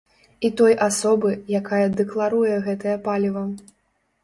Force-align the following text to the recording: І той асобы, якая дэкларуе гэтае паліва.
І 0.47 0.49
той 0.61 0.73
асобы, 0.85 1.29
якая 1.59 1.83
дэкларуе 2.01 2.55
гэтае 2.71 2.97
паліва. 3.07 3.47